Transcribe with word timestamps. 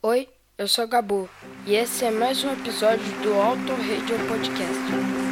Oi, 0.00 0.28
eu 0.56 0.68
sou 0.68 0.86
Gabu 0.86 1.28
e 1.66 1.74
esse 1.74 2.04
é 2.04 2.10
mais 2.12 2.44
um 2.44 2.52
episódio 2.52 3.04
do 3.20 3.34
Auto 3.34 3.72
Radio 3.72 4.28
Podcast. 4.28 5.27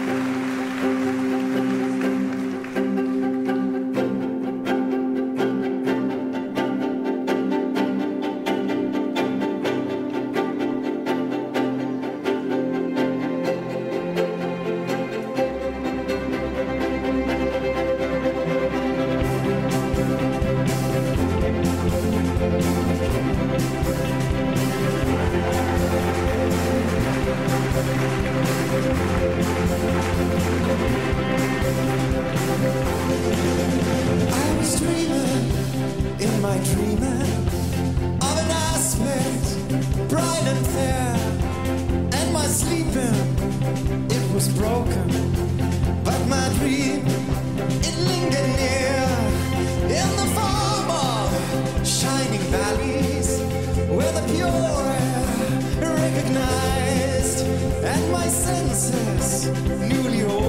Broken, 44.57 45.07
but 46.03 46.21
my 46.27 46.49
dream 46.59 47.05
it 47.89 47.97
lingered 48.11 48.51
near 48.61 49.05
in 50.01 50.09
the 50.21 50.29
form 50.37 50.89
of 50.91 51.87
shining 51.87 52.45
valleys 52.51 53.41
where 53.97 54.13
the 54.13 54.23
pure 54.33 54.77
recognized, 56.03 57.47
and 57.85 58.13
my 58.13 58.27
senses 58.29 59.49
newly 59.89 60.23
opened. 60.23 60.46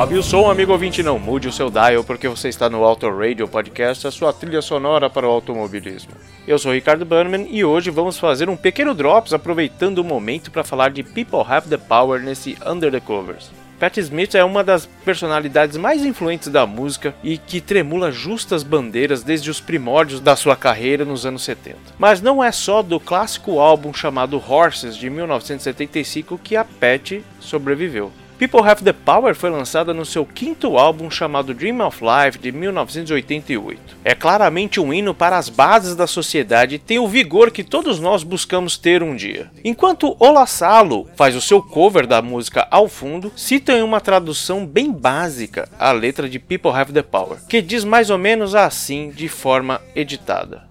Sobe 0.00 0.16
o 0.16 0.22
som, 0.22 0.50
amigo 0.50 0.72
ouvinte, 0.72 1.02
não 1.02 1.18
mude 1.18 1.46
o 1.46 1.52
seu 1.52 1.68
dial 1.68 2.02
porque 2.02 2.26
você 2.26 2.48
está 2.48 2.70
no 2.70 2.82
Auto 2.84 3.06
Radio 3.10 3.46
Podcast, 3.46 4.06
a 4.06 4.10
sua 4.10 4.32
trilha 4.32 4.62
sonora 4.62 5.10
para 5.10 5.28
o 5.28 5.30
automobilismo. 5.30 6.12
Eu 6.48 6.58
sou 6.58 6.72
Ricardo 6.72 7.04
Bannerman 7.04 7.46
e 7.50 7.62
hoje 7.66 7.90
vamos 7.90 8.18
fazer 8.18 8.48
um 8.48 8.56
pequeno 8.56 8.94
drops 8.94 9.34
aproveitando 9.34 9.98
o 9.98 10.04
momento 10.04 10.50
para 10.50 10.64
falar 10.64 10.88
de 10.88 11.02
People 11.02 11.44
Have 11.46 11.68
the 11.68 11.76
Power 11.76 12.18
nesse 12.18 12.56
Under 12.66 12.90
the 12.90 12.98
Covers. 12.98 13.50
Pat 13.78 13.94
Smith 13.98 14.34
é 14.34 14.42
uma 14.42 14.64
das 14.64 14.86
personalidades 15.04 15.76
mais 15.76 16.02
influentes 16.02 16.48
da 16.48 16.66
música 16.66 17.14
e 17.22 17.36
que 17.36 17.60
tremula 17.60 18.10
justas 18.10 18.62
bandeiras 18.62 19.22
desde 19.22 19.50
os 19.50 19.60
primórdios 19.60 20.18
da 20.18 20.34
sua 20.34 20.56
carreira 20.56 21.04
nos 21.04 21.26
anos 21.26 21.42
70. 21.42 21.76
Mas 21.98 22.22
não 22.22 22.42
é 22.42 22.50
só 22.50 22.80
do 22.82 22.98
clássico 22.98 23.60
álbum 23.60 23.92
chamado 23.92 24.42
Horses 24.48 24.96
de 24.96 25.10
1975 25.10 26.40
que 26.42 26.56
a 26.56 26.64
Pat 26.64 27.20
sobreviveu. 27.38 28.10
People 28.40 28.66
Have 28.66 28.82
the 28.82 28.94
Power 28.94 29.34
foi 29.34 29.50
lançada 29.50 29.92
no 29.92 30.02
seu 30.02 30.24
quinto 30.24 30.78
álbum 30.78 31.10
chamado 31.10 31.52
Dream 31.52 31.86
of 31.86 32.00
Life 32.02 32.38
de 32.38 32.50
1988. 32.50 33.98
É 34.02 34.14
claramente 34.14 34.80
um 34.80 34.94
hino 34.94 35.14
para 35.14 35.36
as 35.36 35.50
bases 35.50 35.94
da 35.94 36.06
sociedade 36.06 36.76
e 36.76 36.78
tem 36.78 36.98
o 36.98 37.06
vigor 37.06 37.50
que 37.50 37.62
todos 37.62 38.00
nós 38.00 38.22
buscamos 38.22 38.78
ter 38.78 39.02
um 39.02 39.14
dia. 39.14 39.50
Enquanto 39.62 40.16
Olasalo 40.18 41.06
faz 41.16 41.36
o 41.36 41.40
seu 41.42 41.62
cover 41.62 42.06
da 42.06 42.22
música 42.22 42.66
ao 42.70 42.88
fundo, 42.88 43.30
cita 43.36 43.74
em 43.74 43.82
uma 43.82 44.00
tradução 44.00 44.64
bem 44.64 44.90
básica 44.90 45.68
a 45.78 45.92
letra 45.92 46.26
de 46.26 46.38
People 46.38 46.70
Have 46.70 46.94
the 46.94 47.02
Power, 47.02 47.40
que 47.46 47.60
diz 47.60 47.84
mais 47.84 48.08
ou 48.08 48.16
menos 48.16 48.54
assim 48.54 49.10
de 49.10 49.28
forma 49.28 49.82
editada. 49.94 50.66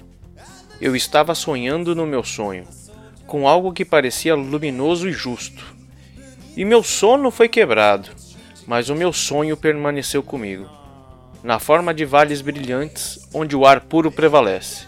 Eu 0.81 0.95
estava 0.95 1.35
sonhando 1.35 1.95
no 1.95 2.07
meu 2.07 2.23
sonho, 2.23 2.63
com 3.27 3.47
algo 3.47 3.71
que 3.71 3.85
parecia 3.85 4.33
luminoso 4.33 5.07
e 5.07 5.11
justo. 5.11 5.77
E 6.59 6.65
meu 6.65 6.83
sono 6.83 7.31
foi 7.31 7.47
quebrado, 7.47 8.09
mas 8.67 8.89
o 8.89 8.93
meu 8.93 9.13
sonho 9.13 9.55
permaneceu 9.55 10.21
comigo, 10.21 10.69
na 11.41 11.57
forma 11.57 11.93
de 11.93 12.03
vales 12.03 12.41
brilhantes 12.41 13.25
onde 13.33 13.55
o 13.55 13.65
ar 13.65 13.79
puro 13.79 14.11
prevalece. 14.11 14.85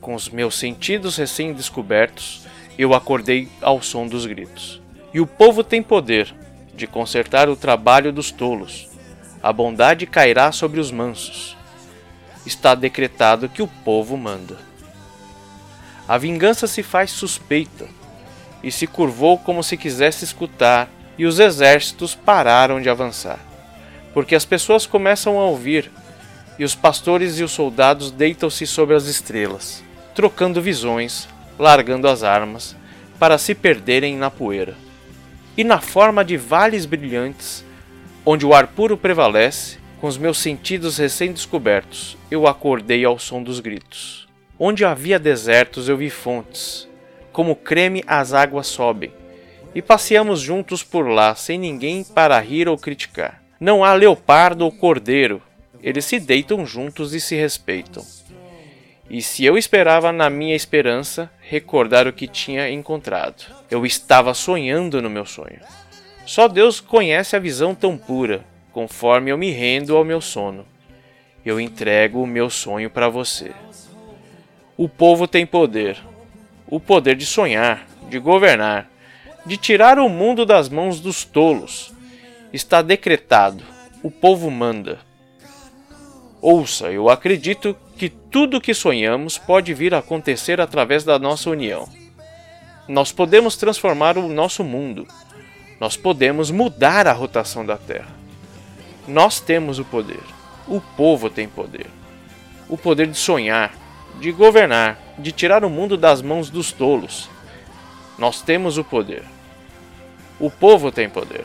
Com 0.00 0.14
os 0.14 0.30
meus 0.30 0.58
sentidos 0.58 1.18
recém-descobertos, 1.18 2.46
eu 2.78 2.94
acordei 2.94 3.46
ao 3.60 3.82
som 3.82 4.06
dos 4.06 4.24
gritos. 4.24 4.80
E 5.12 5.20
o 5.20 5.26
povo 5.26 5.62
tem 5.62 5.82
poder 5.82 6.34
de 6.74 6.86
consertar 6.86 7.50
o 7.50 7.56
trabalho 7.56 8.10
dos 8.10 8.30
tolos. 8.30 8.88
A 9.42 9.52
bondade 9.52 10.06
cairá 10.06 10.50
sobre 10.50 10.80
os 10.80 10.90
mansos. 10.90 11.58
Está 12.46 12.74
decretado 12.74 13.50
que 13.50 13.60
o 13.60 13.68
povo 13.84 14.16
manda. 14.16 14.56
A 16.08 16.16
vingança 16.16 16.66
se 16.66 16.82
faz 16.82 17.10
suspeita 17.10 17.99
e 18.62 18.70
se 18.70 18.86
curvou 18.86 19.38
como 19.38 19.62
se 19.62 19.76
quisesse 19.76 20.24
escutar, 20.24 20.88
e 21.16 21.26
os 21.26 21.38
exércitos 21.38 22.14
pararam 22.14 22.80
de 22.80 22.88
avançar. 22.88 23.38
Porque 24.14 24.34
as 24.34 24.44
pessoas 24.44 24.86
começam 24.86 25.38
a 25.38 25.44
ouvir, 25.44 25.90
e 26.58 26.64
os 26.64 26.74
pastores 26.74 27.38
e 27.38 27.42
os 27.42 27.52
soldados 27.52 28.10
deitam-se 28.10 28.66
sobre 28.66 28.94
as 28.94 29.06
estrelas, 29.06 29.82
trocando 30.14 30.60
visões, 30.60 31.28
largando 31.58 32.08
as 32.08 32.22
armas, 32.22 32.76
para 33.18 33.38
se 33.38 33.54
perderem 33.54 34.16
na 34.16 34.30
poeira. 34.30 34.74
E 35.56 35.64
na 35.64 35.80
forma 35.80 36.24
de 36.24 36.36
vales 36.36 36.86
brilhantes, 36.86 37.64
onde 38.24 38.46
o 38.46 38.54
ar 38.54 38.66
puro 38.66 38.96
prevalece, 38.96 39.78
com 40.00 40.06
os 40.06 40.16
meus 40.16 40.38
sentidos 40.38 40.96
recém-descobertos, 40.96 42.16
eu 42.30 42.46
acordei 42.46 43.04
ao 43.04 43.18
som 43.18 43.42
dos 43.42 43.60
gritos. 43.60 44.26
Onde 44.58 44.84
havia 44.84 45.18
desertos, 45.18 45.88
eu 45.88 45.96
vi 45.96 46.08
fontes, 46.08 46.88
como 47.32 47.56
creme 47.56 48.02
as 48.06 48.32
águas 48.32 48.66
sobem, 48.66 49.12
e 49.74 49.80
passeamos 49.80 50.40
juntos 50.40 50.82
por 50.82 51.08
lá 51.08 51.34
sem 51.34 51.58
ninguém 51.58 52.02
para 52.02 52.38
rir 52.40 52.68
ou 52.68 52.76
criticar. 52.76 53.42
Não 53.58 53.84
há 53.84 53.92
leopardo 53.94 54.64
ou 54.64 54.72
cordeiro, 54.72 55.42
eles 55.82 56.04
se 56.04 56.18
deitam 56.18 56.66
juntos 56.66 57.14
e 57.14 57.20
se 57.20 57.36
respeitam. 57.36 58.04
E 59.08 59.20
se 59.20 59.44
eu 59.44 59.58
esperava 59.58 60.12
na 60.12 60.30
minha 60.30 60.54
esperança 60.54 61.30
recordar 61.40 62.06
o 62.06 62.12
que 62.12 62.28
tinha 62.28 62.70
encontrado, 62.70 63.44
eu 63.70 63.84
estava 63.84 64.32
sonhando 64.34 65.02
no 65.02 65.10
meu 65.10 65.26
sonho. 65.26 65.60
Só 66.24 66.46
Deus 66.46 66.80
conhece 66.80 67.34
a 67.34 67.40
visão 67.40 67.74
tão 67.74 67.98
pura, 67.98 68.44
conforme 68.72 69.32
eu 69.32 69.36
me 69.36 69.50
rendo 69.50 69.96
ao 69.96 70.04
meu 70.04 70.20
sono. 70.20 70.64
Eu 71.44 71.58
entrego 71.58 72.22
o 72.22 72.26
meu 72.26 72.48
sonho 72.48 72.88
para 72.88 73.08
você. 73.08 73.50
O 74.76 74.88
povo 74.88 75.26
tem 75.26 75.44
poder, 75.44 75.98
o 76.70 76.78
poder 76.78 77.16
de 77.16 77.26
sonhar, 77.26 77.86
de 78.08 78.18
governar, 78.18 78.88
de 79.44 79.56
tirar 79.56 79.98
o 79.98 80.08
mundo 80.08 80.46
das 80.46 80.68
mãos 80.68 81.00
dos 81.00 81.24
tolos. 81.24 81.92
Está 82.52 82.80
decretado, 82.80 83.64
o 84.02 84.10
povo 84.10 84.50
manda. 84.50 84.98
Ouça, 86.40 86.90
eu 86.90 87.10
acredito 87.10 87.76
que 87.96 88.08
tudo 88.08 88.56
o 88.56 88.60
que 88.60 88.72
sonhamos 88.72 89.36
pode 89.36 89.74
vir 89.74 89.92
a 89.94 89.98
acontecer 89.98 90.60
através 90.60 91.04
da 91.04 91.18
nossa 91.18 91.50
união. 91.50 91.88
Nós 92.88 93.12
podemos 93.12 93.56
transformar 93.56 94.16
o 94.16 94.28
nosso 94.28 94.64
mundo. 94.64 95.06
Nós 95.78 95.96
podemos 95.96 96.50
mudar 96.50 97.06
a 97.06 97.12
rotação 97.12 97.64
da 97.64 97.76
Terra. 97.76 98.14
Nós 99.06 99.40
temos 99.40 99.78
o 99.78 99.84
poder. 99.84 100.22
O 100.66 100.80
povo 100.80 101.28
tem 101.28 101.48
poder. 101.48 101.86
O 102.68 102.78
poder 102.78 103.06
de 103.06 103.16
sonhar, 103.16 103.74
de 104.20 104.32
governar, 104.32 104.98
de 105.20 105.32
tirar 105.32 105.64
o 105.64 105.70
mundo 105.70 105.96
das 105.96 106.22
mãos 106.22 106.50
dos 106.50 106.72
tolos. 106.72 107.28
Nós 108.18 108.42
temos 108.42 108.78
o 108.78 108.84
poder. 108.84 109.22
O 110.38 110.50
povo 110.50 110.90
tem 110.90 111.08
poder. 111.08 111.44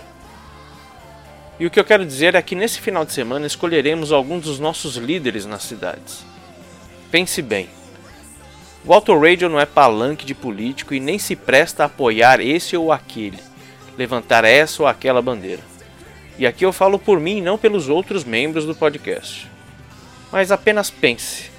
E 1.59 1.66
o 1.66 1.70
que 1.70 1.79
eu 1.79 1.85
quero 1.85 2.05
dizer 2.05 2.35
é 2.35 2.41
que 2.41 2.55
nesse 2.55 2.82
final 2.82 3.05
de 3.05 3.14
semana 3.14 3.47
escolheremos 3.47 4.11
alguns 4.11 4.44
dos 4.44 4.59
nossos 4.59 4.97
líderes 4.97 5.46
nas 5.46 5.64
cidades. 5.64 6.26
Pense 7.09 7.41
bem. 7.41 7.70
O 8.85 8.94
Auto 8.94 9.17
Radio 9.17 9.50
não 9.50 9.59
é 9.59 9.66
palanque 9.66 10.26
de 10.26 10.35
político 10.35 10.94
e 10.94 11.00
nem 11.00 11.17
se 11.17 11.35
presta 11.35 11.84
a 11.84 11.85
apoiar 11.85 12.40
esse 12.40 12.76
ou 12.76 12.91
aquele, 12.91 13.40
levantar 13.97 14.44
essa 14.44 14.84
ou 14.84 14.88
aquela 14.88 15.22
bandeira. 15.22 15.61
E 16.38 16.46
aqui 16.46 16.66
eu 16.66 16.73
falo 16.73 17.00
por 17.00 17.20
mim 17.20 17.38
e 17.38 17.41
não 17.41 17.58
pelos 17.58 17.88
outros 17.88 18.26
membros 18.26 18.66
do 18.66 18.76
podcast. 18.76 19.50
Mas 20.32 20.52
apenas 20.52 20.91
pense. 20.91 21.54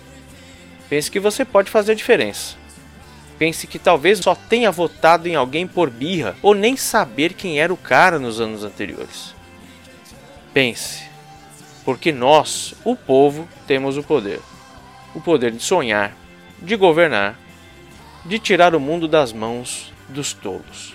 Pense 0.88 1.10
que 1.10 1.20
você 1.20 1.44
pode 1.44 1.70
fazer 1.70 1.92
a 1.92 1.96
diferença. 1.96 2.56
Pense 3.38 3.66
que 3.66 3.78
talvez 3.78 4.18
só 4.20 4.34
tenha 4.34 4.70
votado 4.70 5.28
em 5.28 5.34
alguém 5.34 5.66
por 5.66 5.90
birra 5.90 6.36
ou 6.40 6.54
nem 6.54 6.76
saber 6.76 7.34
quem 7.34 7.60
era 7.60 7.72
o 7.72 7.76
cara 7.76 8.18
nos 8.18 8.40
anos 8.40 8.64
anteriores. 8.64 9.34
Pense, 10.54 11.04
porque 11.84 12.12
nós, 12.12 12.74
o 12.82 12.96
povo, 12.96 13.46
temos 13.66 13.98
o 13.98 14.02
poder. 14.02 14.40
O 15.14 15.20
poder 15.20 15.52
de 15.52 15.62
sonhar, 15.62 16.16
de 16.62 16.76
governar, 16.76 17.38
de 18.24 18.38
tirar 18.38 18.74
o 18.74 18.80
mundo 18.80 19.06
das 19.06 19.32
mãos 19.32 19.92
dos 20.08 20.32
tolos. 20.32 20.94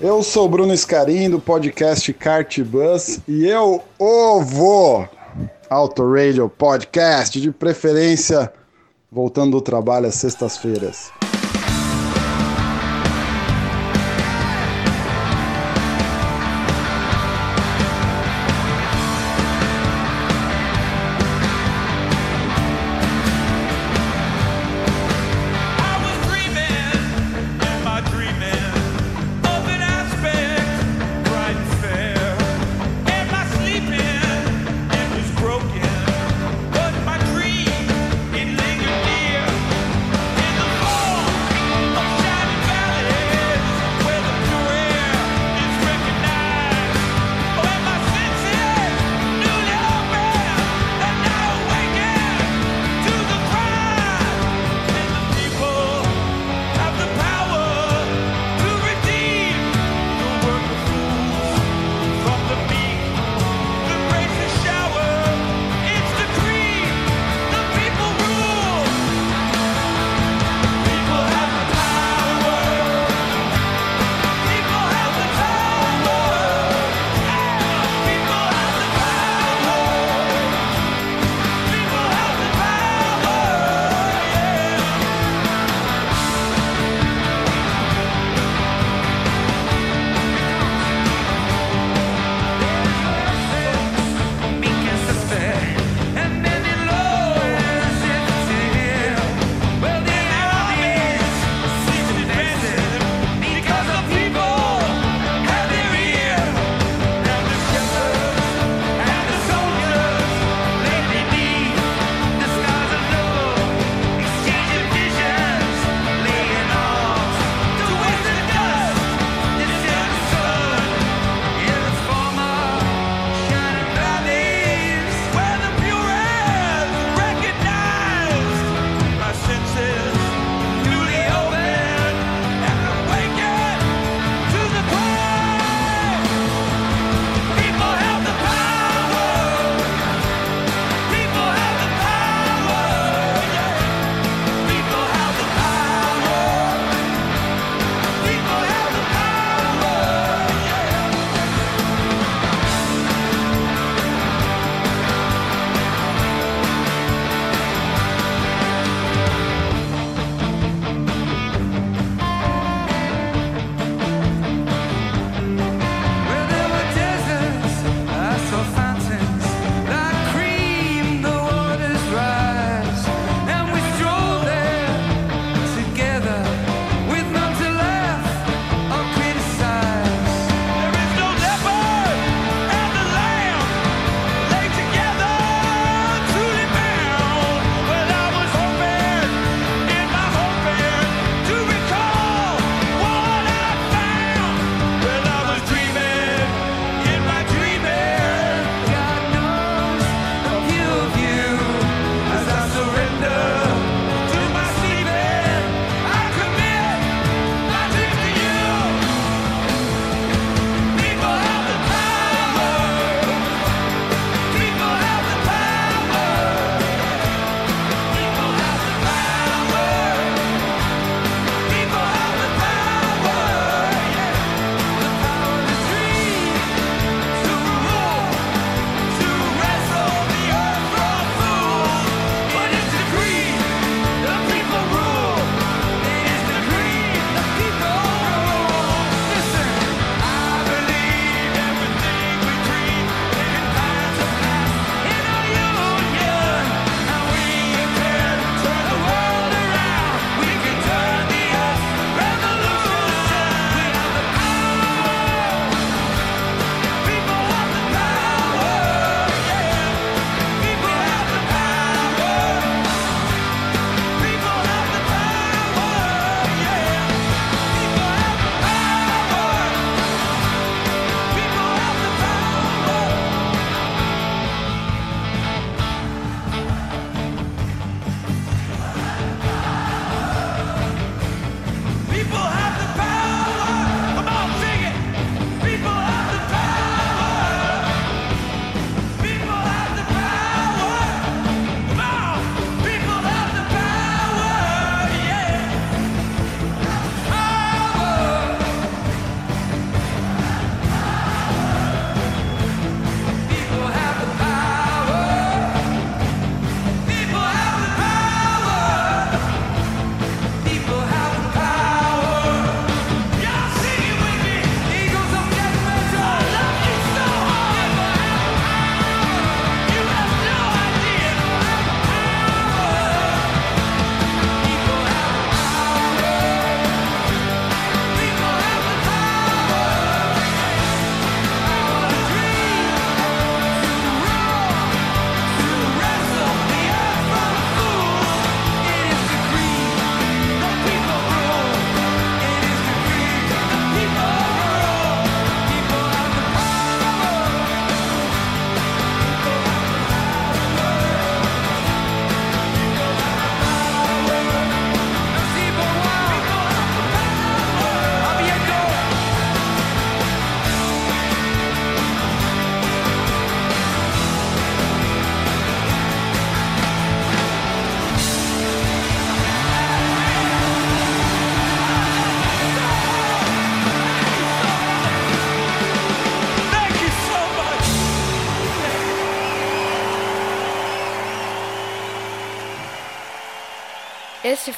Eu 0.00 0.22
sou 0.22 0.46
o 0.46 0.48
Bruno 0.48 0.72
Escarim 0.72 1.28
do 1.28 1.40
podcast 1.40 2.12
Kart 2.12 2.60
Bus 2.60 3.18
e 3.26 3.48
eu 3.48 3.82
ovo 3.98 5.08
Auto 5.68 6.14
Radio 6.14 6.48
Podcast, 6.48 7.40
de 7.40 7.50
preferência 7.50 8.52
voltando 9.10 9.50
do 9.50 9.60
trabalho 9.60 10.06
às 10.06 10.14
sextas-feiras. 10.14 11.10